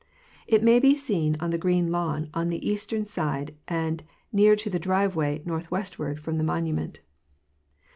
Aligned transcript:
It 0.47 0.63
may 0.63 0.79
be 0.79 0.95
seen 0.95 1.37
on 1.39 1.51
the 1.51 1.59
green 1.59 1.91
lawn 1.91 2.31
on 2.33 2.47
the 2.49 2.67
eastern 2.67 3.05
side 3.05 3.51
of 3.51 3.55
and 3.67 4.01
near 4.33 4.55
to 4.55 4.67
the 4.67 4.79
driveway 4.79 5.43
west 5.45 5.47
northwest 5.47 5.95
from 5.95 6.39
the 6.39 6.43
Monument. 6.43 7.01